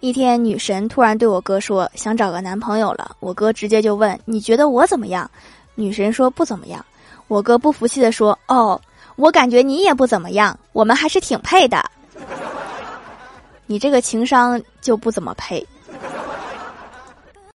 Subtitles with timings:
[0.00, 3.16] 一天女神突然对我哥说想找个男朋友了。
[3.20, 5.28] 我哥直接就问你觉得我怎么样？
[5.74, 6.84] 女神说不怎么样。
[7.26, 8.80] 我哥不服气的说哦
[9.16, 11.84] 我感觉你也不怎么样我们还是挺配的。
[13.66, 15.66] 你这个情商就不怎么配。